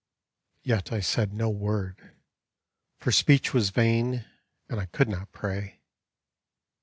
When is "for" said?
2.97-3.11